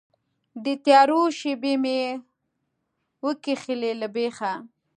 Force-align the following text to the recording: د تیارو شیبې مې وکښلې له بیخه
د 0.63 0.65
تیارو 0.85 1.21
شیبې 1.39 1.73
مې 1.83 1.99
وکښلې 3.25 3.91
له 4.01 4.07
بیخه 4.15 4.53